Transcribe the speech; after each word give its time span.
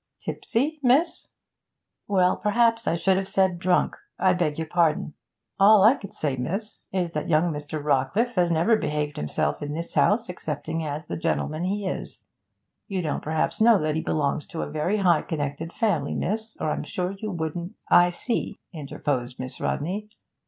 'Tipsy, 0.19 0.79
miss?' 0.81 1.27
'Well, 2.07 2.35
perhaps 2.35 2.87
I 2.87 2.95
should 2.95 3.17
have 3.17 3.27
said 3.27 3.59
"drunk"; 3.59 3.95
I 4.17 4.33
beg 4.33 4.57
your 4.57 4.65
pardon.' 4.65 5.13
'All 5.59 5.83
I 5.83 5.93
can 5.93 6.09
say, 6.11 6.37
miss, 6.37 6.89
is 6.91 7.11
that 7.11 7.29
young 7.29 7.53
Mr. 7.53 7.79
Rawcliffe 7.83 8.33
has 8.33 8.49
never 8.49 8.75
behaved 8.77 9.15
himself 9.17 9.61
in 9.61 9.73
this 9.73 9.93
house 9.93 10.27
excepting 10.27 10.83
as 10.83 11.05
the 11.05 11.17
gentleman 11.17 11.65
he 11.65 11.85
is. 11.85 12.23
You 12.87 13.03
don't 13.03 13.21
perhaps 13.21 13.61
know 13.61 13.79
that 13.83 13.93
he 13.93 14.01
belongs 14.01 14.47
to 14.47 14.63
a 14.63 14.71
very 14.71 14.97
high 14.97 15.21
connected 15.21 15.71
family, 15.71 16.15
miss, 16.15 16.57
or 16.59 16.71
I'm 16.71 16.81
sure 16.81 17.11
you 17.11 17.29
wouldn't' 17.29 17.75
'I 17.91 18.09
see,' 18.09 18.59
interposed 18.73 19.39
Miss 19.39 19.61
Rodney. 19.61 20.09